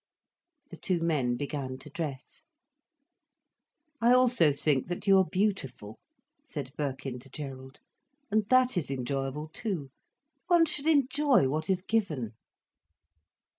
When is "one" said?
10.47-10.65